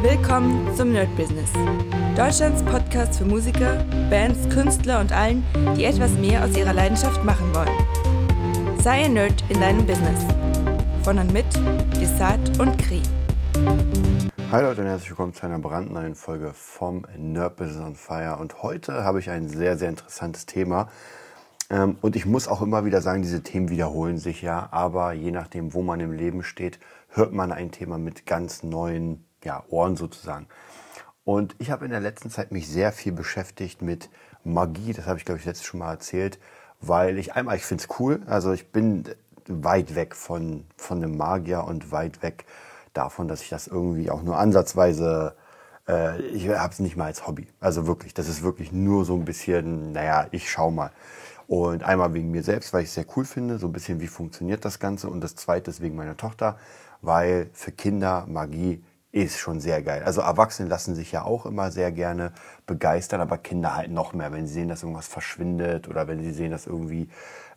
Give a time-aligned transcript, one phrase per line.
[0.00, 1.50] Willkommen zum Nerd Business.
[2.16, 5.42] Deutschlands Podcast für Musiker, Bands, Künstler und allen,
[5.76, 8.78] die etwas mehr aus ihrer Leidenschaft machen wollen.
[8.80, 10.24] Sei ein Nerd in deinem Business.
[11.02, 11.46] Von und mit
[12.00, 13.02] Desart und Kri.
[14.52, 18.38] Hi Leute und herzlich willkommen zu einer brandneuen Folge vom Nerd Business on Fire.
[18.38, 20.88] Und heute habe ich ein sehr, sehr interessantes Thema.
[21.70, 25.32] Ähm, und ich muss auch immer wieder sagen, diese Themen wiederholen sich ja, aber je
[25.32, 26.78] nachdem, wo man im Leben steht,
[27.08, 30.46] hört man ein Thema mit ganz neuen ja, Ohren sozusagen.
[31.24, 34.08] Und ich habe in der letzten Zeit mich sehr viel beschäftigt mit
[34.44, 34.92] Magie.
[34.92, 36.38] Das habe ich, glaube ich, letztes schon mal erzählt,
[36.80, 38.22] weil ich einmal, ich finde es cool.
[38.26, 39.04] Also ich bin
[39.46, 42.44] weit weg von, von einem Magier und weit weg
[42.92, 45.34] davon, dass ich das irgendwie auch nur ansatzweise,
[45.86, 47.48] äh, ich habe es nicht mal als Hobby.
[47.60, 50.92] Also wirklich, das ist wirklich nur so ein bisschen, naja, ich schau mal.
[51.46, 54.06] Und einmal wegen mir selbst, weil ich es sehr cool finde, so ein bisschen, wie
[54.06, 55.08] funktioniert das Ganze.
[55.08, 56.58] Und das zweite ist wegen meiner Tochter,
[57.00, 60.02] weil für Kinder Magie ist schon sehr geil.
[60.04, 62.32] Also Erwachsene lassen sich ja auch immer sehr gerne
[62.66, 66.32] begeistern, aber Kinder halt noch mehr, wenn sie sehen, dass irgendwas verschwindet oder wenn sie
[66.32, 67.08] sehen, dass irgendwie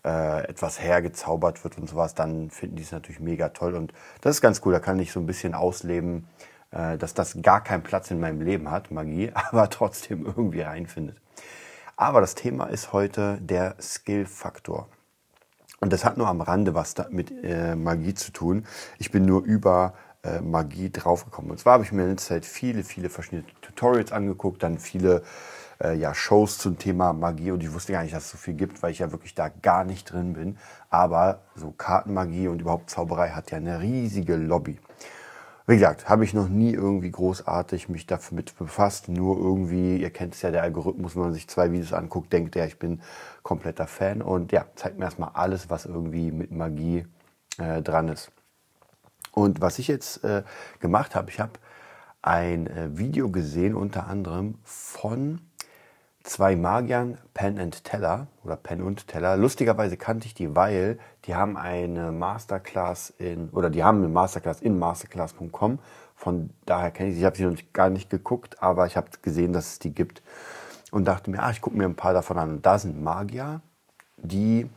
[0.06, 4.38] äh, etwas hergezaubert wird und sowas, dann finden die es natürlich mega toll und das
[4.38, 4.74] ist ganz cool.
[4.74, 6.28] Da kann ich so ein bisschen ausleben,
[6.72, 11.18] äh, dass das gar keinen Platz in meinem Leben hat, Magie, aber trotzdem irgendwie reinfindet.
[11.98, 14.88] Aber das Thema ist heute der Skill-Faktor.
[15.82, 18.66] Und das hat nur am Rande was mit äh, Magie zu tun.
[19.00, 19.94] Ich bin nur über
[20.24, 21.52] äh, Magie draufgekommen.
[21.52, 25.24] Und zwar habe ich mir in der Zeit viele, viele verschiedene Tutorials angeguckt, dann viele
[25.82, 28.54] äh, ja, Shows zum Thema Magie und ich wusste gar nicht, dass es so viel
[28.54, 30.58] gibt, weil ich ja wirklich da gar nicht drin bin.
[30.90, 34.80] Aber so Kartenmagie und überhaupt Zauberei hat ja eine riesige Lobby.
[35.68, 39.10] Wie gesagt, habe ich noch nie irgendwie großartig mich damit befasst.
[39.10, 42.56] Nur irgendwie, ihr kennt es ja, der Algorithmus, wenn man sich zwei Videos anguckt, denkt
[42.56, 43.02] der, ich bin
[43.44, 44.22] kompletter Fan.
[44.22, 47.06] Und ja, zeigt mir erstmal alles, was irgendwie mit Magie
[47.58, 48.32] äh, dran ist.
[49.32, 50.44] Und was ich jetzt äh,
[50.80, 51.54] gemacht habe, ich habe
[52.22, 55.42] ein äh, Video gesehen, unter anderem von
[56.24, 59.38] zwei Magiern, Penn and Teller oder Penn und Teller.
[59.38, 64.62] Lustigerweise kannte ich die, weil die haben eine Masterclass in oder die haben eine Masterclass
[64.62, 65.80] in masterclass.com.
[66.16, 67.22] Von daher kenne ich sie.
[67.22, 70.22] Ich habe sie noch gar nicht geguckt, aber ich habe gesehen, dass es die gibt
[70.92, 72.62] und dachte mir, ah, ich gucke mir ein paar davon an.
[72.62, 73.62] Da sind Magier,
[74.18, 74.70] die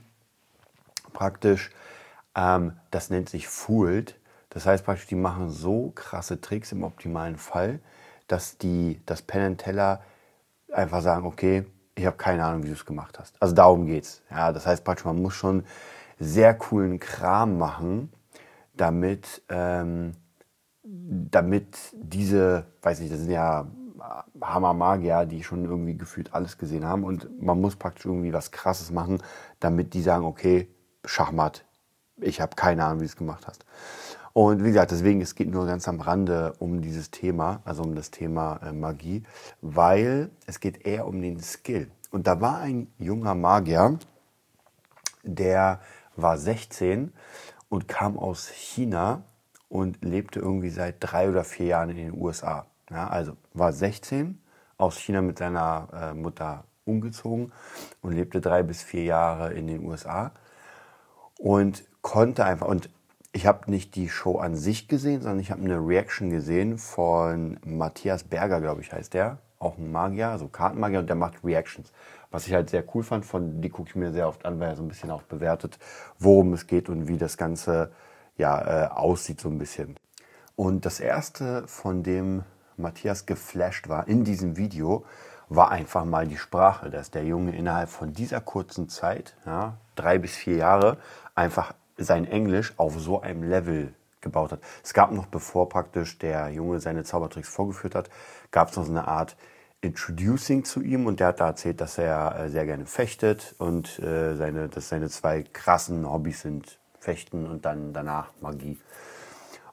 [1.13, 1.71] praktisch,
[2.35, 4.19] ähm, das nennt sich Fooled,
[4.55, 7.81] das heißt praktisch, die machen so krasse Tricks im optimalen Fall,
[8.29, 10.01] dass die das Penn Teller
[10.73, 11.67] einfach sagen, okay,
[11.97, 13.41] ich habe keine Ahnung, wie du es gemacht hast.
[13.41, 14.23] Also darum geht's.
[14.31, 15.65] Ja, das heißt praktisch, man muss schon
[16.19, 18.13] sehr coolen Kram machen,
[18.75, 20.13] damit, ähm,
[20.83, 23.67] damit diese, weiß nicht, das sind ja
[24.41, 28.91] Hammer-Magier, die schon irgendwie gefühlt alles gesehen haben und man muss praktisch irgendwie was Krasses
[28.91, 29.23] machen,
[29.61, 30.69] damit die sagen, okay,
[31.05, 31.65] Schachmatt,
[32.21, 33.65] ich habe keine Ahnung, wie du es gemacht hast.
[34.35, 37.95] Und wie gesagt, deswegen, es geht nur ganz am Rande um dieses Thema, also um
[37.95, 39.23] das Thema äh, Magie,
[39.63, 41.89] weil es geht eher um den Skill.
[42.11, 43.97] Und da war ein junger Magier,
[45.23, 45.81] der
[46.17, 47.13] war 16
[47.69, 49.23] und kam aus China
[49.69, 52.67] und lebte irgendwie seit drei oder vier Jahren in den USA.
[52.91, 54.43] Ja, also war 16,
[54.79, 57.53] aus China mit seiner äh, Mutter umgezogen
[58.03, 60.33] und lebte drei bis vier Jahre in den USA
[61.39, 62.91] und konnte einfach, und
[63.35, 67.59] ich habe nicht die Show an sich gesehen, sondern ich habe eine Reaction gesehen von
[67.65, 69.39] Matthias Berger, glaube ich, heißt der.
[69.59, 71.93] Auch ein Magier, also Kartenmagier, und der macht Reactions.
[72.31, 74.69] Was ich halt sehr cool fand, von die gucke ich mir sehr oft an, weil
[74.69, 75.81] er so ein bisschen auch bewertet,
[76.21, 77.91] worum es geht und wie das Ganze
[78.37, 79.97] ja, äh, aussieht, so ein bisschen.
[80.55, 82.45] Und das erste, von dem
[82.77, 85.05] Matthias geflasht war in diesem Video,
[85.49, 90.19] war einfach mal die Sprache, dass der Junge innerhalb von dieser kurzen Zeit, ja, drei
[90.19, 90.99] bis vier Jahre,
[91.35, 94.61] einfach sein Englisch auf so einem Level gebaut hat.
[94.83, 98.11] Es gab noch, bevor praktisch der Junge seine Zaubertricks vorgeführt hat,
[98.51, 99.37] gab es noch so eine Art
[99.81, 103.99] Introducing zu ihm und der hat da erzählt, dass er äh, sehr gerne fechtet und
[103.99, 108.79] äh, seine, dass seine zwei krassen Hobbys sind Fechten und dann danach Magie.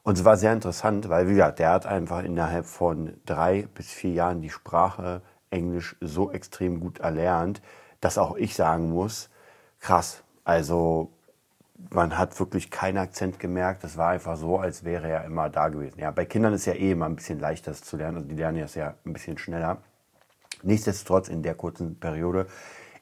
[0.03, 3.89] Und es war sehr interessant, weil wie gesagt, der hat einfach innerhalb von drei bis
[3.89, 7.61] vier Jahren die Sprache Englisch so extrem gut erlernt,
[8.01, 9.29] dass auch ich sagen muss,
[9.79, 10.23] krass.
[10.43, 11.11] Also
[11.89, 13.83] man hat wirklich keinen Akzent gemerkt.
[13.83, 15.99] Das war einfach so, als wäre er immer da gewesen.
[15.99, 18.17] Ja, bei Kindern ist ja eh immer ein bisschen leichter das zu lernen.
[18.17, 19.77] Also die lernen ja sehr ein bisschen schneller.
[20.63, 22.47] Nichtsdestotrotz in der kurzen Periode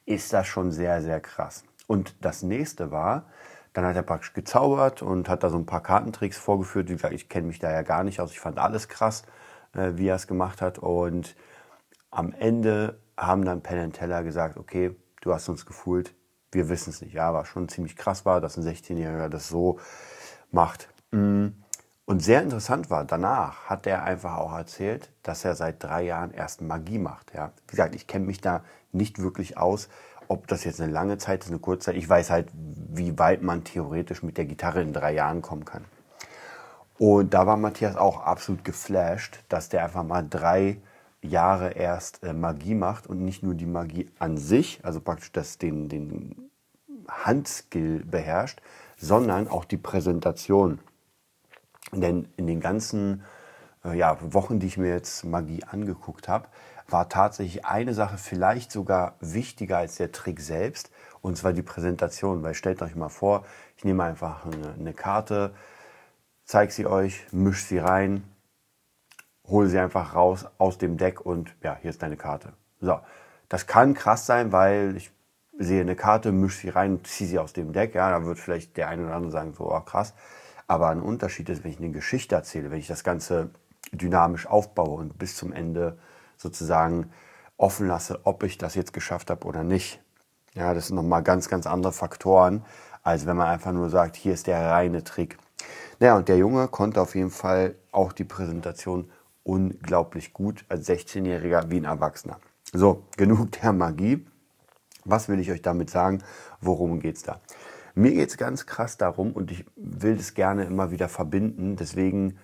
[0.06, 1.64] ist das schon sehr, sehr krass.
[1.88, 3.26] Und das nächste war,
[3.74, 6.90] dann hat er praktisch gezaubert und hat da so ein paar Kartentricks vorgeführt.
[6.90, 8.32] Wie gesagt, ich kenne mich da ja gar nicht aus.
[8.32, 9.24] Ich fand alles krass,
[9.74, 10.80] äh, wie er es gemacht hat.
[10.80, 11.36] Und
[12.12, 16.14] am Ende haben dann Penn Teller gesagt, okay, du hast uns gefühlt,
[16.52, 17.14] wir wissen es nicht.
[17.14, 19.80] Ja, aber schon ziemlich krass war, dass ein 16-Jähriger das so
[20.52, 20.90] macht.
[21.12, 21.48] Mm.
[22.06, 26.32] Und sehr interessant war, danach hat er einfach auch erzählt, dass er seit drei Jahren
[26.32, 27.36] erst Magie macht.
[27.36, 27.52] Ja.
[27.68, 29.90] Wie gesagt, ich kenne mich da nicht wirklich aus,
[30.28, 31.96] ob das jetzt eine lange Zeit ist, eine kurze Zeit.
[31.98, 35.86] Ich weiß halt, wie weit man theoretisch mit der Gitarre in drei Jahren kommen kann.
[36.98, 40.78] Und da war Matthias auch absolut geflasht, dass der einfach mal drei
[41.22, 45.58] Jahre erst äh, Magie macht und nicht nur die Magie an sich, also praktisch das,
[45.58, 46.50] den, den
[47.08, 48.62] Handskill beherrscht,
[48.98, 50.80] sondern auch die Präsentation.
[51.92, 53.24] Denn in den ganzen
[53.84, 56.48] äh, ja, Wochen, die ich mir jetzt Magie angeguckt habe,
[56.88, 62.44] war tatsächlich eine Sache vielleicht sogar wichtiger als der Trick selbst, und zwar die Präsentation.
[62.44, 63.46] Weil stellt euch mal vor,
[63.78, 65.54] ich nehme einfach eine, eine Karte,
[66.46, 68.24] zeige sie euch, mische sie rein,
[69.50, 72.54] hole sie einfach raus aus dem Deck und ja, hier ist deine Karte.
[72.82, 73.00] So,
[73.50, 75.12] das kann krass sein, weil ich
[75.58, 77.96] sehe eine Karte, mische sie rein, ziehe sie aus dem Deck.
[77.96, 80.14] Ja, da wird vielleicht der eine oder andere sagen, so oh, krass.
[80.68, 83.50] Aber ein Unterschied ist, wenn ich eine Geschichte erzähle, wenn ich das Ganze
[83.92, 85.98] dynamisch aufbaue und bis zum Ende
[86.38, 87.12] sozusagen
[87.58, 90.00] offen lasse, ob ich das jetzt geschafft habe oder nicht.
[90.54, 92.64] Ja, das sind nochmal ganz, ganz andere Faktoren,
[93.04, 95.38] als wenn man einfach nur sagt, hier ist der reine Trick.
[96.00, 99.12] Naja, und der Junge konnte auf jeden Fall auch die Präsentation
[99.44, 102.40] unglaublich gut als 16-Jähriger wie ein Erwachsener.
[102.74, 104.26] So, genug der Magie.
[105.06, 106.24] Was will ich euch damit sagen?
[106.62, 107.40] Worum geht es da?
[107.96, 111.76] Mir geht es ganz krass darum und ich will das gerne immer wieder verbinden.
[111.76, 112.38] Deswegen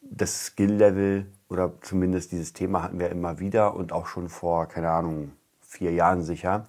[0.00, 4.90] das Skill-Level oder zumindest dieses Thema hatten wir immer wieder und auch schon vor, keine
[4.90, 6.66] Ahnung, vier Jahren sicher.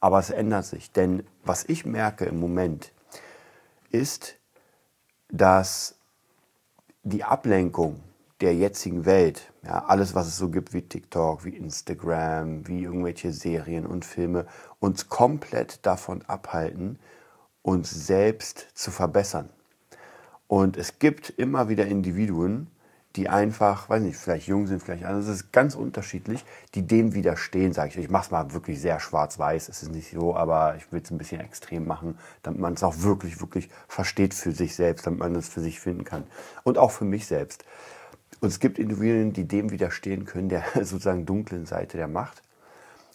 [0.00, 0.92] Aber es ändert sich.
[0.92, 2.92] Denn was ich merke im Moment
[3.90, 4.36] ist,
[5.30, 5.96] dass
[7.02, 8.00] die Ablenkung
[8.44, 13.32] der jetzigen Welt, ja, alles, was es so gibt wie TikTok, wie Instagram, wie irgendwelche
[13.32, 14.46] Serien und Filme,
[14.80, 16.98] uns komplett davon abhalten,
[17.62, 19.48] uns selbst zu verbessern.
[20.46, 22.68] Und es gibt immer wieder Individuen,
[23.16, 26.44] die einfach, weiß nicht, vielleicht jung sind, vielleicht anders, es ist ganz unterschiedlich,
[26.74, 27.96] die dem widerstehen, sage ich.
[27.96, 31.10] Ich mache es mal wirklich sehr schwarz-weiß, es ist nicht so, aber ich will es
[31.10, 35.20] ein bisschen extrem machen, damit man es auch wirklich, wirklich versteht für sich selbst, damit
[35.20, 36.24] man es für sich finden kann.
[36.64, 37.64] Und auch für mich selbst.
[38.40, 42.42] Und es gibt Individuen, die dem widerstehen können, der sozusagen dunklen Seite der Macht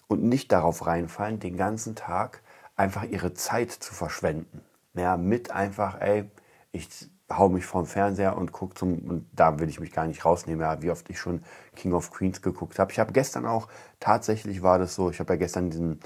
[0.07, 2.41] und nicht darauf reinfallen, den ganzen Tag
[2.75, 4.61] einfach ihre Zeit zu verschwenden.
[4.93, 6.29] Ja, mit einfach, ey,
[6.71, 6.89] ich
[7.31, 10.61] hau mich vorm Fernseher und gucke zum, und da will ich mich gar nicht rausnehmen,
[10.61, 11.43] ja, wie oft ich schon
[11.75, 12.91] King of Queens geguckt habe.
[12.91, 13.67] Ich habe gestern auch,
[13.99, 15.99] tatsächlich war das so, ich habe ja gestern diesen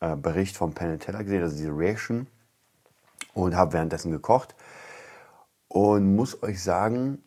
[0.00, 2.26] äh, Bericht von Penn Teller gesehen, also diese Reaction,
[3.34, 4.54] und habe währenddessen gekocht.
[5.68, 7.22] Und muss euch sagen,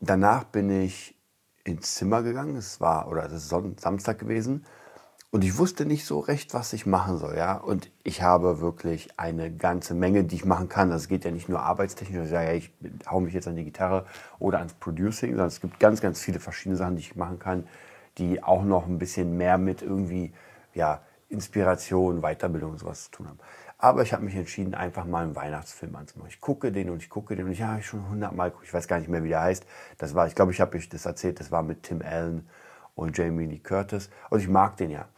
[0.00, 1.16] danach bin ich
[1.64, 2.56] ins Zimmer gegangen.
[2.56, 3.48] Es war, oder es ist
[3.80, 4.64] Samstag gewesen.
[5.32, 7.56] Und ich wusste nicht so recht, was ich machen soll, ja.
[7.56, 10.90] Und ich habe wirklich eine ganze Menge, die ich machen kann.
[10.90, 12.72] Das geht ja nicht nur arbeitstechnisch, ich sage, ich
[13.08, 14.06] hau mich jetzt an die Gitarre
[14.40, 17.68] oder ans Producing, sondern es gibt ganz, ganz viele verschiedene Sachen, die ich machen kann,
[18.18, 20.32] die auch noch ein bisschen mehr mit irgendwie,
[20.74, 23.38] ja, Inspiration, Weiterbildung und sowas zu tun haben.
[23.82, 26.30] Aber ich habe mich entschieden, einfach mal einen Weihnachtsfilm anzumachen.
[26.30, 28.66] Ich gucke den und ich gucke den und ich habe schon hundertmal geguckt.
[28.66, 29.64] Ich weiß gar nicht mehr, wie der heißt.
[29.96, 31.40] Das war, ich glaube, ich habe euch das erzählt.
[31.40, 32.46] Das war mit Tim Allen
[32.94, 34.10] und Jamie Lee Curtis.
[34.28, 35.08] Und ich mag den ja.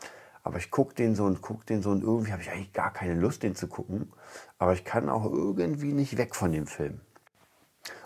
[0.45, 2.93] Aber ich gucke den so und gucke den so und irgendwie habe ich eigentlich gar
[2.93, 4.13] keine Lust, den zu gucken.
[4.59, 7.01] Aber ich kann auch irgendwie nicht weg von dem Film.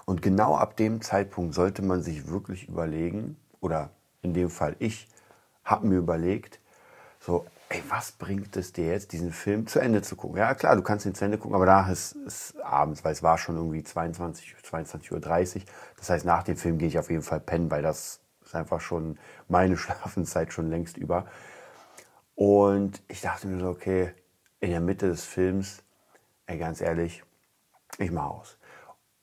[0.07, 3.91] Und genau ab dem Zeitpunkt sollte man sich wirklich überlegen, oder
[4.23, 5.09] in dem Fall ich,
[5.65, 6.61] habe mir überlegt,
[7.21, 10.39] so, ey, was bringt es dir jetzt, diesen Film zu Ende zu gucken?
[10.39, 13.23] Ja, klar, du kannst ihn zu Ende gucken, aber danach ist es abends, weil es
[13.23, 15.63] war schon irgendwie 22, 22.30 Uhr.
[15.97, 18.81] Das heißt, nach dem Film gehe ich auf jeden Fall pennen, weil das ist einfach
[18.81, 19.19] schon
[19.49, 21.27] meine Schlafenszeit schon längst über.
[22.35, 24.13] Und ich dachte mir so, okay,
[24.61, 25.83] in der Mitte des Films,
[26.47, 27.25] ey, ganz ehrlich,
[27.99, 28.59] ich mach aus.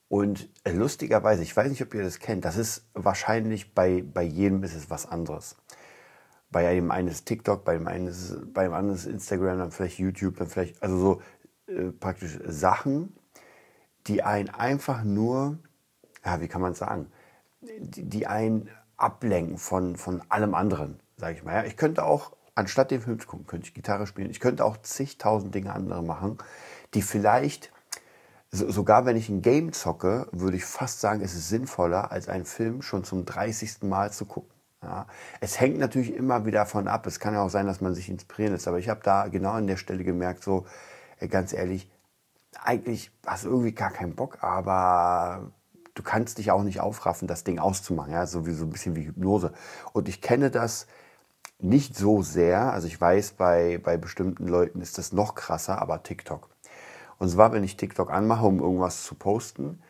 [0.10, 4.64] Und lustigerweise, ich weiß nicht, ob ihr das kennt, das ist wahrscheinlich bei, bei jedem
[4.64, 5.56] ist es was anderes
[6.54, 10.48] bei einem eines TikTok, bei dem eines, bei dem anderen Instagram, dann vielleicht YouTube, dann
[10.48, 11.22] vielleicht, also so
[11.68, 13.14] äh, praktisch Sachen,
[14.08, 15.58] die einen einfach nur,
[16.24, 17.12] ja, wie kann man sagen,
[17.62, 21.54] die, die einen ablenken von, von allem anderen, sage ich mal.
[21.56, 24.30] Ja, ich könnte auch, anstatt den Film zu gucken, könnte ich Gitarre spielen.
[24.30, 26.38] Ich könnte auch zigtausend Dinge andere machen,
[26.94, 27.72] die vielleicht,
[28.52, 32.30] so, sogar wenn ich ein Game zocke, würde ich fast sagen, es ist sinnvoller, als
[32.30, 33.82] einen Film schon zum 30.
[33.84, 34.53] Mal zu gucken.
[34.84, 35.08] Ja,
[35.40, 37.08] es hängt natürlich immer wieder davon ab.
[37.08, 38.68] Es kann ja auch sein, dass man sich inspirieren lässt.
[38.68, 40.66] Aber ich habe da genau an der Stelle gemerkt, so
[41.20, 41.90] äh, ganz ehrlich,
[42.62, 45.52] eigentlich hast du irgendwie gar keinen Bock, aber
[45.96, 48.12] du kannst dich auch nicht aufraffen, das Ding auszumachen.
[48.14, 49.54] Ja, sowieso ein bisschen wie Hypnose.
[49.94, 50.88] Und ich kenne das
[51.60, 52.74] nicht so sehr.
[52.74, 56.50] Also ich weiß, bei, bei bestimmten Leuten ist das noch krasser, aber TikTok.
[57.20, 59.82] Und zwar, wenn ich TikTok anmache, um irgendwas zu posten,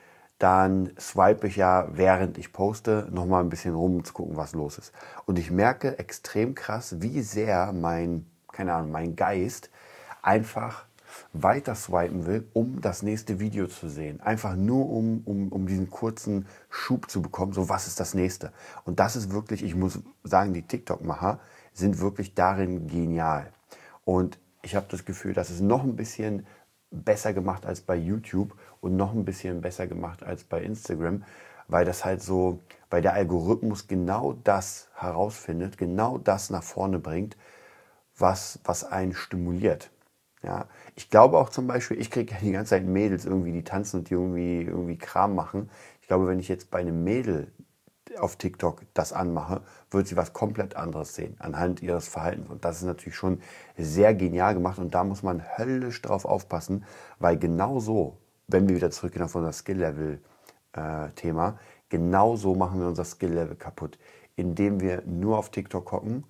[0.44, 4.52] dann swipe ich ja, während ich poste, nochmal ein bisschen rum, um zu gucken, was
[4.52, 4.92] los ist.
[5.26, 9.70] Und ich merke extrem krass, wie sehr mein, keine Ahnung, mein Geist
[10.22, 10.84] einfach
[11.32, 14.20] weiter swipen will, um das nächste Video zu sehen.
[14.20, 18.52] Einfach nur, um, um, um diesen kurzen Schub zu bekommen, so was ist das nächste.
[18.84, 21.40] Und das ist wirklich, ich muss sagen, die TikTok-Macher
[21.72, 23.54] sind wirklich darin genial.
[24.04, 26.46] Und ich habe das Gefühl, dass es noch ein bisschen
[26.94, 31.24] besser gemacht als bei YouTube und noch ein bisschen besser gemacht als bei Instagram,
[31.68, 32.60] weil das halt so,
[32.90, 37.36] weil der Algorithmus genau das herausfindet, genau das nach vorne bringt,
[38.18, 39.90] was, was einen stimuliert.
[40.44, 43.64] Ja, ich glaube auch zum Beispiel, ich kriege ja die ganze Zeit Mädels irgendwie, die
[43.64, 45.70] tanzen und die irgendwie, irgendwie Kram machen.
[46.02, 47.52] Ich glaube, wenn ich jetzt bei einem Mädel
[48.20, 52.50] auf TikTok das anmache, wird sie was komplett anderes sehen anhand ihres Verhaltens.
[52.50, 53.42] Und das ist natürlich schon
[53.78, 56.86] sehr genial gemacht und da muss man höllisch drauf aufpassen,
[57.20, 58.18] weil genau so,
[58.48, 61.54] wenn wir wieder zurückgehen auf unser Skill-Level-Thema, äh,
[61.90, 63.98] genau so machen wir unser Skill-Level kaputt,
[64.36, 66.26] indem wir nur auf TikTok gucken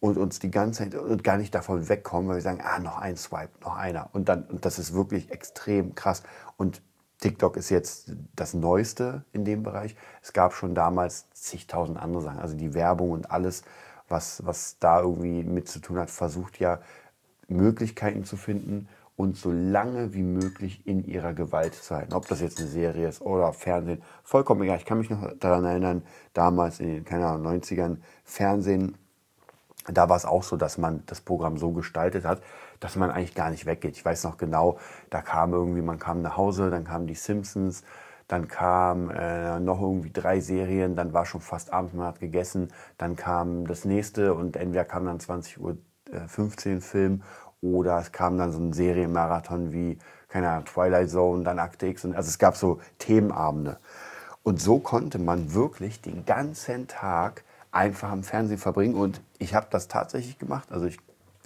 [0.00, 2.98] und uns die ganze Zeit und gar nicht davon wegkommen, weil wir sagen, ah, noch
[2.98, 4.08] ein Swipe, noch einer.
[4.12, 6.22] Und dann, und das ist wirklich extrem krass.
[6.56, 6.82] Und
[7.20, 9.94] TikTok ist jetzt das Neueste in dem Bereich.
[10.22, 12.40] Es gab schon damals zigtausend andere Sachen.
[12.40, 13.62] Also die Werbung und alles,
[14.08, 16.80] was, was da irgendwie mit zu tun hat, versucht ja
[17.48, 22.14] Möglichkeiten zu finden und so lange wie möglich in ihrer Gewalt zu halten.
[22.14, 24.78] Ob das jetzt eine Serie ist oder Fernsehen, vollkommen egal.
[24.78, 28.96] Ich kann mich noch daran erinnern, damals in den keine Ahnung, 90ern Fernsehen,
[29.86, 32.40] da war es auch so, dass man das Programm so gestaltet hat,
[32.80, 33.96] dass man eigentlich gar nicht weggeht.
[33.96, 34.78] Ich weiß noch genau,
[35.10, 37.84] da kam irgendwie, man kam nach Hause, dann kamen die Simpsons,
[38.26, 42.68] dann kam äh, noch irgendwie drei Serien, dann war schon fast abends, man hat gegessen,
[42.96, 45.76] dann kam das nächste und entweder kam dann 20 Uhr
[46.10, 47.22] äh, 15 Film
[47.60, 52.04] oder es kam dann so ein Serienmarathon wie, keine Ahnung, Twilight Zone, dann Akte X
[52.04, 53.78] und also es gab so Themenabende.
[54.42, 59.66] Und so konnte man wirklich den ganzen Tag einfach am Fernsehen verbringen und ich habe
[59.70, 60.72] das tatsächlich gemacht.
[60.72, 60.98] Also ich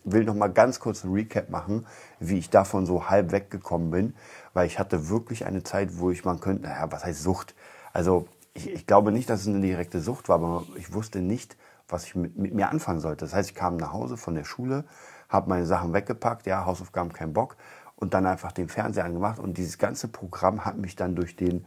[0.05, 1.87] will noch mal ganz kurz ein Recap machen,
[2.21, 4.15] wie ich davon so halb weggekommen bin,
[4.53, 7.55] weil ich hatte wirklich eine Zeit, wo ich man könnte, naja, was heißt Sucht?
[7.93, 11.57] Also ich, ich glaube nicht, dass es eine direkte Sucht war, aber ich wusste nicht,
[11.89, 13.25] was ich mit, mit mir anfangen sollte.
[13.25, 14.85] Das heißt, ich kam nach Hause von der Schule,
[15.29, 17.57] habe meine Sachen weggepackt, ja, Hausaufgaben kein Bock
[17.97, 21.67] und dann einfach den Fernseher angemacht und dieses ganze Programm hat mich dann durch den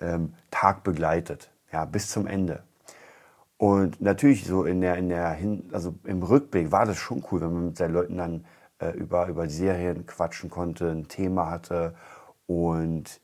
[0.00, 2.62] ähm, Tag begleitet, ja, bis zum Ende.
[3.62, 7.42] Und natürlich so in der, in der Hin also im Rückblick war das schon cool,
[7.42, 8.44] wenn man mit seinen Leuten dann
[8.80, 11.94] äh, über, über Serien quatschen konnte, ein Thema hatte.
[12.48, 13.20] Und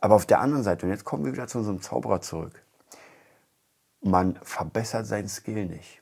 [0.00, 2.64] aber auf der anderen Seite, und jetzt kommen wir wieder zu unserem Zauberer zurück.
[4.00, 6.00] Man verbessert seinen Skill nicht.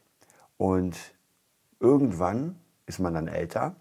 [0.59, 0.97] Und
[1.81, 3.75] irgendwann ist man dann älter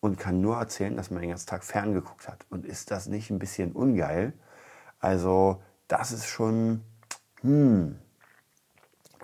[0.00, 2.46] und kann nur erzählen, dass man den ganzen Tag ferngeguckt hat.
[2.48, 4.32] Und ist das nicht ein bisschen ungeil?
[4.98, 6.80] Also, das ist schon,
[7.42, 7.98] hm,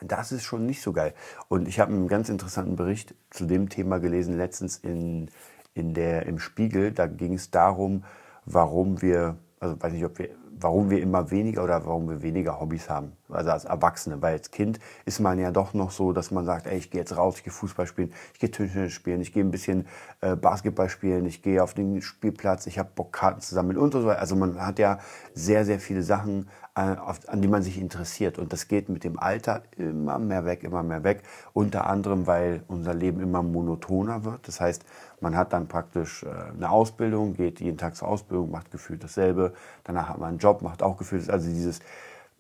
[0.03, 1.15] das ist schon nicht so geil.
[1.49, 5.31] Und ich habe einen ganz interessanten Bericht zu dem Thema gelesen, letztens in,
[5.75, 6.93] in der, im Spiegel.
[6.93, 8.05] Da ging es darum,
[8.45, 12.61] warum wir, also weiß nicht, ob wir warum wir immer weniger oder warum wir weniger
[12.61, 14.21] Hobbys haben, also als Erwachsene.
[14.23, 17.01] Weil als Kind ist man ja doch noch so, dass man sagt, ey, ich gehe
[17.01, 19.87] jetzt raus, ich gehe Fußball spielen, ich gehe Tischtennis spielen, ich gehe ein bisschen
[20.21, 23.93] äh, Basketball spielen, ich gehe auf den Spielplatz, ich habe Bock, Karten zu sammeln und
[23.93, 24.21] so weiter.
[24.21, 24.99] Also man hat ja
[25.35, 28.39] sehr, sehr viele Sachen, äh, an die man sich interessiert.
[28.39, 31.23] Und das geht mit dem Alter immer mehr weg, immer mehr weg.
[31.53, 34.47] Unter anderem, weil unser Leben immer monotoner wird.
[34.47, 34.85] Das heißt,
[35.21, 39.55] man hat dann praktisch äh, eine Ausbildung, geht jeden Tag zur Ausbildung, macht gefühlt dasselbe.
[39.85, 41.81] Danach hat man einen Job, macht auch gefühlt, also dieses,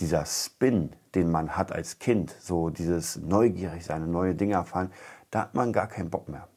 [0.00, 4.92] dieser Spin, den man hat als Kind, so dieses neugierig sein, neue Dinge erfahren,
[5.30, 6.48] da hat man gar keinen Bock mehr.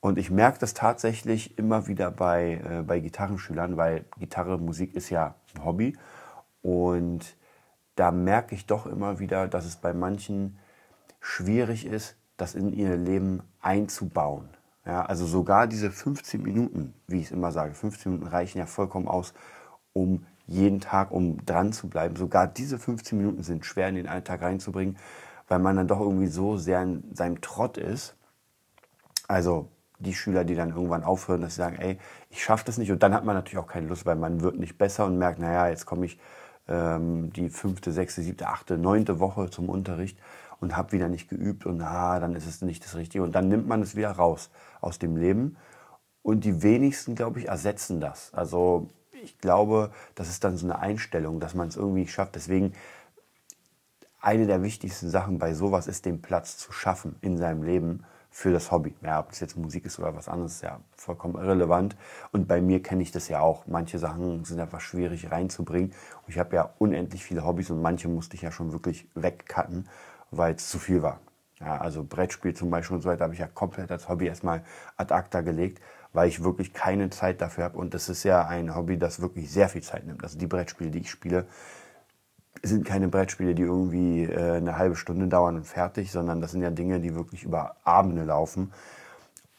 [0.00, 5.10] Und ich merke das tatsächlich immer wieder bei, äh, bei Gitarrenschülern, weil Gitarre, Musik ist
[5.10, 5.96] ja ein Hobby.
[6.62, 7.36] Und
[7.94, 10.58] da merke ich doch immer wieder, dass es bei manchen
[11.20, 14.48] schwierig ist, das in ihr Leben einzubauen.
[14.84, 18.66] Ja, also sogar diese 15 Minuten, wie ich es immer sage, 15 Minuten reichen ja
[18.66, 19.32] vollkommen aus,
[19.92, 22.16] um jeden Tag, um dran zu bleiben.
[22.16, 24.98] Sogar diese 15 Minuten sind schwer in den Alltag reinzubringen,
[25.48, 28.16] weil man dann doch irgendwie so sehr in seinem Trott ist.
[29.28, 29.68] Also
[30.00, 31.98] die Schüler, die dann irgendwann aufhören, dass sie sagen, ey,
[32.30, 32.90] ich schaffe das nicht.
[32.90, 35.38] Und dann hat man natürlich auch keine Lust, weil man wird nicht besser und merkt,
[35.38, 36.18] naja, jetzt komme ich
[36.68, 40.18] ähm, die fünfte, sechste, siebte, achte, neunte Woche zum Unterricht
[40.62, 43.24] und habe wieder nicht geübt und ah, dann ist es nicht das Richtige.
[43.24, 44.50] Und dann nimmt man es wieder raus
[44.80, 45.56] aus dem Leben.
[46.22, 48.32] Und die wenigsten, glaube ich, ersetzen das.
[48.32, 48.88] Also
[49.22, 52.36] ich glaube, das ist dann so eine Einstellung, dass man es irgendwie schafft.
[52.36, 52.74] Deswegen
[54.20, 58.52] eine der wichtigsten Sachen bei sowas ist, den Platz zu schaffen in seinem Leben für
[58.52, 58.94] das Hobby.
[59.02, 61.96] Ja, ob das jetzt Musik ist oder was anderes, ist ja vollkommen irrelevant.
[62.30, 63.66] Und bei mir kenne ich das ja auch.
[63.66, 65.90] Manche Sachen sind einfach schwierig reinzubringen.
[65.90, 69.88] Und ich habe ja unendlich viele Hobbys und manche musste ich ja schon wirklich wegcutten,
[70.32, 71.20] weil es zu viel war.
[71.60, 74.64] Ja, also Brettspiel zum Beispiel und so weiter habe ich ja komplett als Hobby erstmal
[74.96, 75.80] ad acta gelegt,
[76.12, 77.78] weil ich wirklich keine Zeit dafür habe.
[77.78, 80.24] Und das ist ja ein Hobby, das wirklich sehr viel Zeit nimmt.
[80.24, 81.46] Also die Brettspiele, die ich spiele,
[82.62, 86.62] sind keine Brettspiele, die irgendwie äh, eine halbe Stunde dauern und fertig, sondern das sind
[86.62, 88.72] ja Dinge, die wirklich über Abende laufen.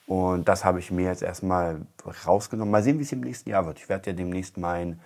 [0.05, 1.81] Und das habe ich mir jetzt erstmal
[2.27, 2.71] rausgenommen.
[2.71, 3.79] Mal sehen, wie es im nächsten Jahr wird.
[3.79, 4.99] Ich werde ja demnächst mein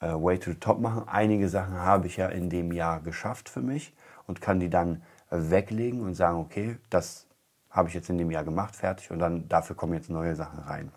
[0.00, 1.02] äh, Way to the Top machen.
[1.08, 3.92] Einige Sachen habe ich ja in dem Jahr geschafft für mich
[4.26, 5.02] und kann die dann
[5.34, 7.26] weglegen und sagen, okay, das
[7.70, 10.60] habe ich jetzt in dem Jahr gemacht, fertig und dann dafür kommen jetzt neue Sachen
[10.60, 10.92] rein.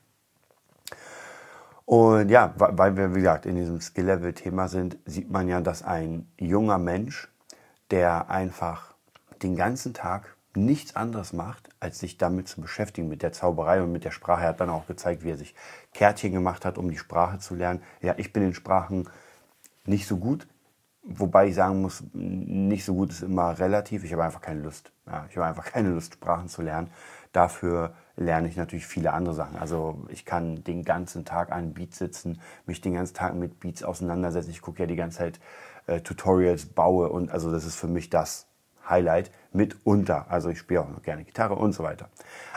[1.86, 6.30] Und ja, weil wir, wie gesagt, in diesem Skill-Level-Thema sind, sieht man ja, dass ein
[6.38, 7.30] junger Mensch,
[7.92, 8.94] der einfach
[9.42, 13.92] den ganzen Tag nichts anderes macht, als sich damit zu beschäftigen, mit der Zauberei und
[13.92, 14.42] mit der Sprache.
[14.42, 15.56] Er hat dann auch gezeigt, wie er sich
[15.94, 17.82] Kärtchen gemacht hat, um die Sprache zu lernen.
[18.02, 19.08] Ja, ich bin in Sprachen
[19.86, 20.48] nicht so gut,
[21.10, 24.04] Wobei ich sagen muss, nicht so gut ist immer relativ.
[24.04, 24.92] Ich habe einfach keine Lust.
[25.06, 26.90] Ja, ich habe einfach keine Lust, Sprachen zu lernen.
[27.32, 29.58] Dafür lerne ich natürlich viele andere Sachen.
[29.58, 33.84] Also ich kann den ganzen Tag an Beats sitzen, mich den ganzen Tag mit Beats
[33.84, 34.50] auseinandersetzen.
[34.50, 35.40] Ich gucke ja die ganze Zeit
[35.86, 38.48] äh, Tutorials, baue und also das ist für mich das
[38.90, 40.30] Highlight mitunter.
[40.30, 42.10] Also ich spiele auch noch gerne Gitarre und so weiter.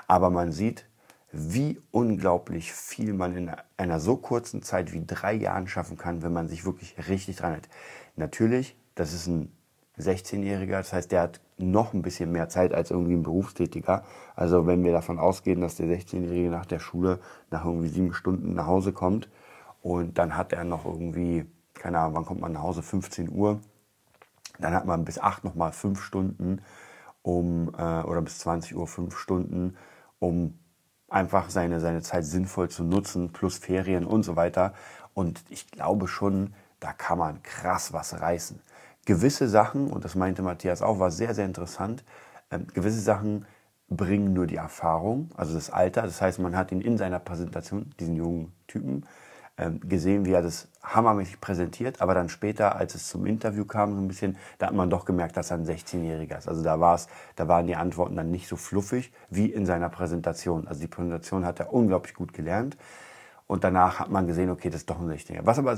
[0.08, 0.86] Aber man sieht,
[1.32, 6.32] wie unglaublich viel man in einer so kurzen Zeit wie drei Jahren schaffen kann, wenn
[6.32, 7.68] man sich wirklich richtig dran hält.
[8.16, 9.52] Natürlich, das ist ein
[9.98, 14.04] 16-Jähriger, das heißt, der hat noch ein bisschen mehr Zeit als irgendwie ein Berufstätiger.
[14.34, 17.20] Also wenn wir davon ausgehen, dass der 16-Jährige nach der Schule
[17.50, 19.28] nach irgendwie sieben Stunden nach Hause kommt
[19.82, 21.44] und dann hat er noch irgendwie,
[21.74, 22.82] keine Ahnung, wann kommt man nach Hause?
[22.82, 23.60] 15 Uhr.
[24.58, 26.60] Dann hat man bis 8 nochmal fünf Stunden
[27.22, 29.76] um, äh, oder bis 20 Uhr fünf Stunden,
[30.18, 30.58] um
[31.10, 34.72] einfach seine, seine Zeit sinnvoll zu nutzen, plus Ferien und so weiter.
[35.12, 38.60] Und ich glaube schon, da kann man krass was reißen.
[39.04, 42.04] Gewisse Sachen, und das meinte Matthias auch, war sehr, sehr interessant,
[42.50, 43.44] äh, gewisse Sachen
[43.88, 46.02] bringen nur die Erfahrung, also das Alter.
[46.02, 49.04] Das heißt, man hat ihn in seiner Präsentation, diesen jungen Typen,
[49.82, 54.00] gesehen, wie er das hammermäßig präsentiert, aber dann später, als es zum Interview kam, so
[54.00, 56.48] ein bisschen, da hat man doch gemerkt, dass er ein 16-Jähriger ist.
[56.48, 59.90] Also da war es, da waren die Antworten dann nicht so fluffig wie in seiner
[59.90, 60.66] Präsentation.
[60.66, 62.78] Also die Präsentation hat er unglaublich gut gelernt
[63.46, 65.44] und danach hat man gesehen, okay, das ist doch ein 16-Jähriger.
[65.44, 65.76] Was aber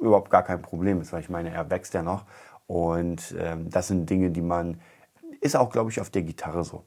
[0.00, 2.24] überhaupt gar kein Problem ist, weil ich meine, er wächst ja noch.
[2.66, 4.80] Und ähm, das sind Dinge, die man,
[5.40, 6.84] ist auch, glaube ich, auf der Gitarre so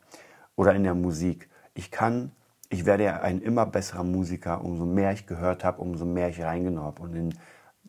[0.55, 1.49] oder in der Musik.
[1.73, 2.31] Ich kann,
[2.69, 6.41] ich werde ja ein immer besserer Musiker, umso mehr ich gehört habe, umso mehr ich
[6.41, 7.01] reingenommen habe.
[7.01, 7.33] Und in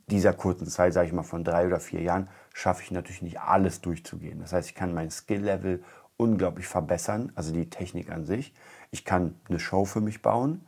[0.07, 3.41] dieser kurzen Zeit, sage ich mal, von drei oder vier Jahren, schaffe ich natürlich nicht
[3.41, 4.41] alles durchzugehen.
[4.41, 5.83] Das heißt, ich kann mein Skill-Level
[6.17, 8.55] unglaublich verbessern, also die Technik an sich.
[8.91, 10.67] Ich kann eine Show für mich bauen,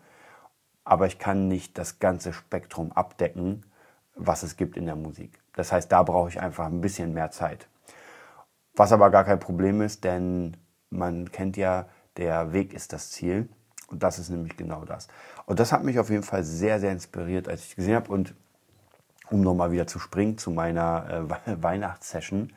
[0.84, 3.64] aber ich kann nicht das ganze Spektrum abdecken,
[4.14, 5.38] was es gibt in der Musik.
[5.54, 7.68] Das heißt, da brauche ich einfach ein bisschen mehr Zeit.
[8.74, 10.56] Was aber gar kein Problem ist, denn
[10.90, 13.48] man kennt ja, der Weg ist das Ziel.
[13.92, 15.06] Und das ist nämlich genau das.
[15.44, 18.10] Und das hat mich auf jeden Fall sehr, sehr inspiriert, als ich gesehen habe.
[18.10, 18.34] Und
[19.30, 22.52] um nochmal wieder zu springen zu meiner äh, Weihnachtssession.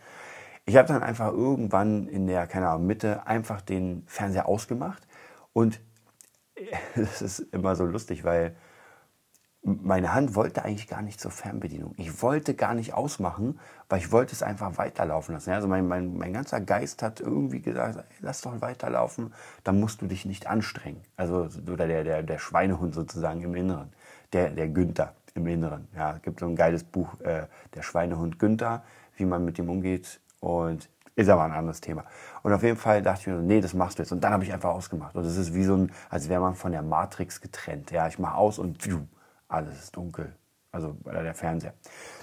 [0.66, 5.06] Ich habe dann einfach irgendwann in der, keine Ahnung, Mitte einfach den Fernseher ausgemacht.
[5.52, 5.82] Und
[6.96, 8.56] das ist immer so lustig, weil
[9.66, 11.96] meine Hand wollte eigentlich gar nicht zur Fernbedienung.
[11.98, 15.52] Ich wollte gar nicht ausmachen, weil ich wollte es einfach weiterlaufen lassen.
[15.52, 20.04] Also mein, mein, mein ganzer Geist hat irgendwie gesagt, ey, lass doch weiterlaufen, dann musst
[20.04, 21.02] du dich nicht anstrengen.
[21.18, 23.92] Also oder der, der, der Schweinehund sozusagen im Inneren,
[24.34, 25.88] der, der Günther im Inneren.
[25.96, 28.84] Ja, es gibt so ein geiles Buch, äh, der Schweinehund Günther,
[29.18, 32.04] wie man mit dem umgeht und ist aber ein anderes Thema.
[32.44, 34.12] Und auf jeden Fall dachte ich mir, nee, das machst du jetzt.
[34.12, 35.16] Und dann habe ich einfach ausgemacht.
[35.16, 37.92] Und es ist wie so ein, als wäre man von der Matrix getrennt.
[37.92, 39.08] Ja, ich mache aus und pfiuh,
[39.48, 40.34] alles ist dunkel.
[40.72, 41.74] Also der Fernseher.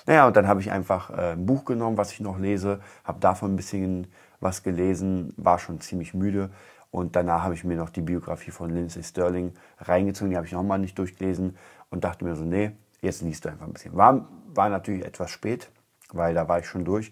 [0.06, 3.18] Naja, und dann habe ich einfach äh, ein Buch genommen, was ich noch lese, habe
[3.18, 4.08] davon ein bisschen
[4.40, 6.50] was gelesen, war schon ziemlich müde.
[6.90, 10.52] Und danach habe ich mir noch die Biografie von Lindsay Sterling reingezogen, die habe ich
[10.52, 11.56] nochmal nicht durchgelesen
[11.88, 13.96] und dachte mir so, nee, jetzt liest du einfach ein bisschen.
[13.96, 15.70] War, war natürlich etwas spät,
[16.12, 17.10] weil da war ich schon durch.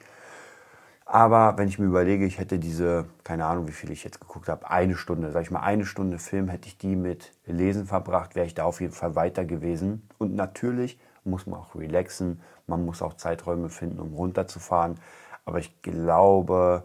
[1.13, 4.49] Aber wenn ich mir überlege, ich hätte diese, keine Ahnung, wie viel ich jetzt geguckt
[4.49, 8.37] habe, eine Stunde, sag ich mal, eine Stunde Film, hätte ich die mit Lesen verbracht,
[8.37, 10.09] wäre ich da auf jeden Fall weiter gewesen.
[10.19, 15.01] Und natürlich muss man auch relaxen, man muss auch Zeiträume finden, um runterzufahren.
[15.45, 16.85] Aber ich glaube,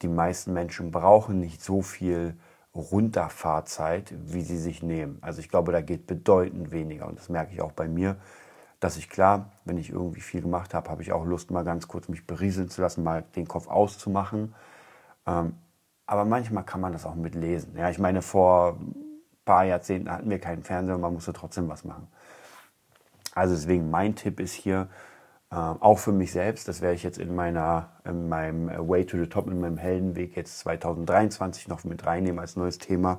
[0.00, 2.36] die meisten Menschen brauchen nicht so viel
[2.72, 5.18] Runterfahrzeit, wie sie sich nehmen.
[5.22, 7.08] Also ich glaube, da geht bedeutend weniger.
[7.08, 8.16] Und das merke ich auch bei mir
[8.84, 11.88] dass ich klar, wenn ich irgendwie viel gemacht habe, habe ich auch Lust, mal ganz
[11.88, 14.54] kurz mich berieseln zu lassen, mal den Kopf auszumachen.
[15.26, 15.54] Ähm,
[16.04, 17.78] aber manchmal kann man das auch mit lesen.
[17.78, 18.94] Ja, ich meine, vor ein
[19.46, 22.08] paar Jahrzehnten hatten wir keinen Fernseher und man musste trotzdem was machen.
[23.34, 24.90] Also deswegen mein Tipp ist hier,
[25.50, 29.16] äh, auch für mich selbst, das werde ich jetzt in, meiner, in meinem Way to
[29.16, 33.18] the Top, in meinem Heldenweg jetzt 2023 noch mit reinnehmen als neues Thema,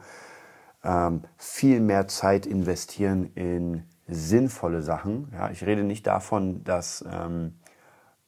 [0.84, 5.32] ähm, viel mehr Zeit investieren in sinnvolle Sachen.
[5.34, 7.56] Ja, ich rede nicht davon, dass, ähm,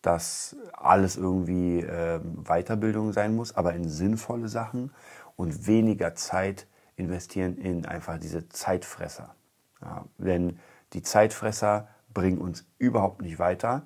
[0.02, 4.92] dass alles irgendwie äh, Weiterbildung sein muss, aber in sinnvolle Sachen
[5.36, 9.36] und weniger Zeit investieren in einfach diese Zeitfresser.
[9.82, 10.60] Ja, denn
[10.94, 13.86] die Zeitfresser bringen uns überhaupt nicht weiter.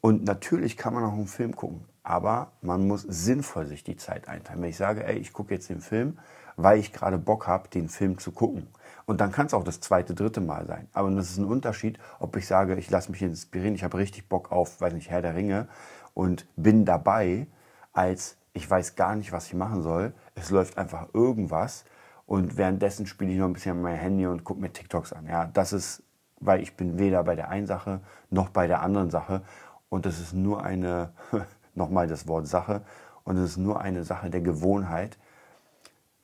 [0.00, 4.26] Und natürlich kann man auch einen Film gucken, aber man muss sinnvoll sich die Zeit
[4.26, 4.60] einteilen.
[4.60, 6.18] Wenn ich sage, ey, ich gucke jetzt den Film,
[6.56, 8.66] weil ich gerade Bock habe, den Film zu gucken.
[9.12, 10.88] Und dann kann es auch das zweite, dritte Mal sein.
[10.94, 14.26] Aber das ist ein Unterschied, ob ich sage, ich lasse mich inspirieren, ich habe richtig
[14.26, 15.68] Bock auf, weiß nicht, Herr der Ringe
[16.14, 17.46] und bin dabei,
[17.92, 20.14] als ich weiß gar nicht, was ich machen soll.
[20.34, 21.84] Es läuft einfach irgendwas
[22.24, 25.26] und währenddessen spiele ich noch ein bisschen mein Handy und gucke mir TikToks an.
[25.26, 26.02] Ja, das ist,
[26.40, 29.42] weil ich bin weder bei der einen Sache noch bei der anderen Sache.
[29.90, 31.12] Und das ist nur eine,
[31.74, 32.80] nochmal das Wort Sache,
[33.24, 35.18] und es ist nur eine Sache der Gewohnheit,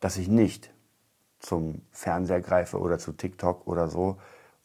[0.00, 0.72] dass ich nicht
[1.38, 4.18] zum Fernseher greife oder zu TikTok oder so,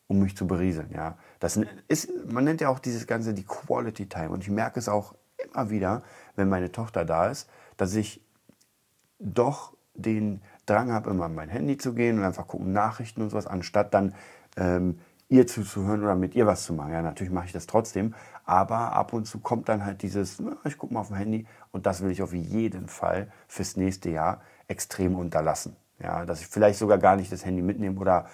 [0.08, 0.92] um mich zu berieseln.
[0.94, 1.18] Ja.
[1.40, 4.30] Das ist, man nennt ja auch dieses Ganze die Quality Time.
[4.30, 6.04] Und ich merke es auch immer wieder,
[6.36, 8.22] wenn meine Tochter da ist, dass ich
[9.20, 13.30] doch den Drang habe, immer an mein Handy zu gehen und einfach gucken Nachrichten und
[13.30, 14.16] sowas, anstatt dann
[14.58, 16.94] ähm, ihr zuzuhören oder mit ihr was zu machen.
[16.94, 18.14] Ja, natürlich mache ich das trotzdem,
[18.46, 21.86] aber ab und zu kommt dann halt dieses, ich gucke mal auf dem Handy und
[21.86, 25.76] das will ich auf jeden Fall fürs nächste Jahr extrem unterlassen.
[25.99, 28.25] Ja, dass ich vielleicht sogar gar nicht das Handy mitnehme oder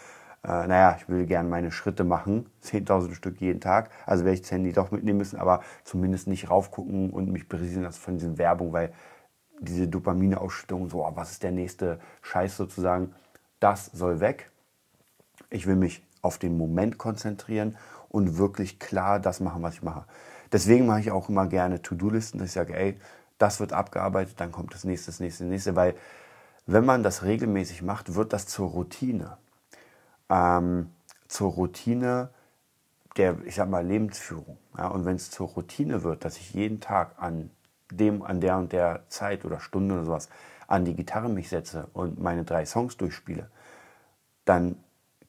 [0.44, 3.90] äh, naja, ich will gerne meine Schritte machen, 10.000 Stück jeden Tag.
[4.06, 7.84] Also werde ich das Handy doch mitnehmen müssen, aber zumindest nicht raufgucken und mich berieseln
[7.84, 8.94] lassen von diesen Werbung, weil
[9.60, 13.14] diese Dopamine-Ausschüttung, so, oh, was ist der nächste Scheiß sozusagen,
[13.60, 14.52] das soll weg.
[15.50, 17.76] Ich will mich auf den Moment konzentrieren
[18.08, 20.06] und wirklich klar das machen, was ich mache.
[20.52, 22.98] Deswegen mache ich auch immer gerne To-Do-Listen, dass ich sage, ey,
[23.38, 25.96] das wird abgearbeitet, dann kommt das nächste, das nächste, das nächste, weil
[26.72, 29.38] wenn man das regelmäßig macht, wird das zur Routine.
[30.30, 30.92] Ähm,
[31.28, 32.30] zur Routine
[33.18, 34.58] der, ich sag mal, Lebensführung.
[34.78, 37.50] Ja, und wenn es zur Routine wird, dass ich jeden Tag an
[37.92, 40.30] dem, an der und der Zeit oder Stunde oder sowas
[40.68, 43.50] an die Gitarre mich setze und meine drei Songs durchspiele,
[44.46, 44.76] dann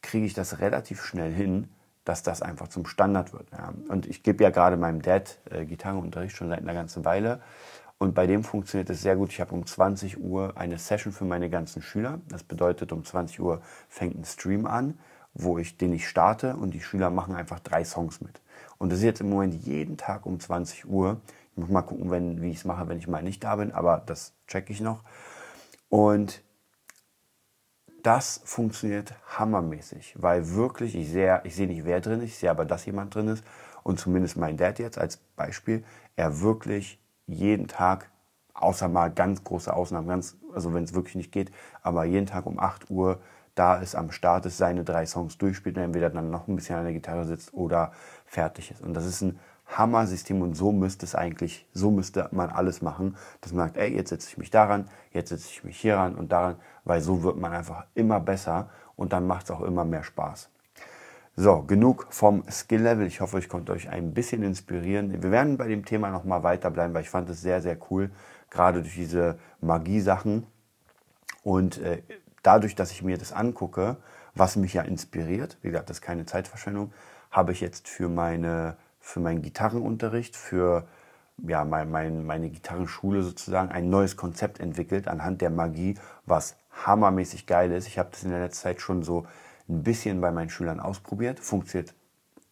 [0.03, 1.71] kriege ich das relativ schnell hin,
[2.05, 3.49] dass das einfach zum Standard wird.
[3.53, 3.73] Ja.
[3.89, 7.41] Und ich gebe ja gerade meinem Dad äh, Gitarrenunterricht schon seit einer ganzen Weile.
[8.03, 9.31] Und bei dem funktioniert es sehr gut.
[9.31, 12.19] Ich habe um 20 Uhr eine Session für meine ganzen Schüler.
[12.29, 13.61] Das bedeutet, um 20 Uhr
[13.91, 14.99] fängt ein Stream an,
[15.35, 18.41] wo ich, den ich starte und die Schüler machen einfach drei Songs mit.
[18.79, 21.21] Und das ist jetzt im Moment jeden Tag um 20 Uhr.
[21.53, 23.71] Ich muss mal gucken, wenn, wie ich es mache, wenn ich mal nicht da bin,
[23.71, 25.03] aber das checke ich noch.
[25.91, 26.43] Und
[28.03, 32.51] das funktioniert hammermäßig, weil wirklich, ich sehe, ich sehe nicht, wer drin ist, ich sehe
[32.51, 33.45] aber, dass jemand drin ist.
[33.83, 35.85] Und zumindest mein Dad jetzt als Beispiel,
[36.17, 37.00] er wirklich
[37.33, 38.11] jeden Tag,
[38.55, 41.51] außer mal ganz große Ausnahmen, ganz, also wenn es wirklich nicht geht,
[41.83, 43.21] aber jeden Tag um 8 Uhr
[43.55, 46.77] da ist, am Start ist, seine drei Songs durchspielt und entweder dann noch ein bisschen
[46.77, 47.93] an der Gitarre sitzt oder
[48.27, 48.81] fertig ist.
[48.81, 53.17] Und das ist ein Hammer-System und so müsste es eigentlich, so müsste man alles machen,
[53.41, 56.17] dass man sagt, ey, jetzt setze ich mich daran, jetzt setze ich mich hier ran
[56.17, 59.85] und daran, weil so wird man einfach immer besser und dann macht es auch immer
[59.85, 60.51] mehr Spaß.
[61.37, 63.07] So, genug vom Skill-Level.
[63.07, 65.23] Ich hoffe, ich konnte euch ein bisschen inspirieren.
[65.23, 68.11] Wir werden bei dem Thema nochmal weiterbleiben, weil ich fand es sehr, sehr cool,
[68.51, 70.47] gerade durch diese Magie-Sachen.
[71.43, 72.03] Und äh,
[72.43, 73.97] dadurch, dass ich mir das angucke,
[74.35, 76.93] was mich ja inspiriert, wie gesagt, das ist keine Zeitverschwendung,
[77.31, 80.87] habe ich jetzt für, meine, für meinen Gitarrenunterricht, für
[81.39, 85.95] ja, mein, mein, meine Gitarrenschule sozusagen ein neues Konzept entwickelt anhand der Magie,
[86.27, 87.87] was hammermäßig geil ist.
[87.87, 89.27] Ich habe das in der letzten Zeit schon so
[89.71, 91.41] ein bisschen bei meinen Schülern ausprobiert.
[91.41, 91.95] Funktioniert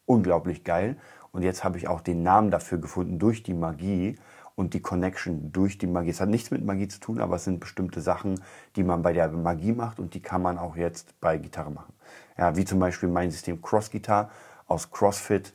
[0.07, 0.97] unglaublich geil.
[1.33, 4.17] Und jetzt habe ich auch den Namen dafür gefunden durch die Magie
[4.55, 6.11] und die Connection durch die Magie.
[6.11, 8.41] Es hat nichts mit Magie zu tun, aber es sind bestimmte Sachen,
[8.75, 11.93] die man bei der Magie macht und die kann man auch jetzt bei Gitarre machen.
[12.37, 14.31] Ja, wie zum Beispiel mein System Cross Guitar
[14.67, 15.53] aus CrossFit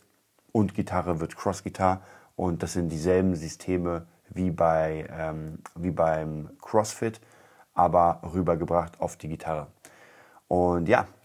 [0.51, 2.01] und Gitarre wird Cross Guitar
[2.35, 7.19] und das sind dieselben Systeme wie, bei, ähm, wie beim CrossFit,
[7.73, 9.67] aber rübergebracht auf die Gitarre.
[10.47, 11.07] Und ja,